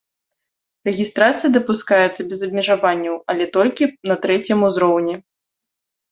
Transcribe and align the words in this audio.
Рэгістрацыя 0.87 1.49
дапускаецца 1.57 2.21
без 2.31 2.39
абмежаванняў, 2.47 3.15
але 3.33 3.45
толькі 3.59 3.83
на 4.13 4.17
трэцім 4.25 4.57
узроўні. 4.71 5.15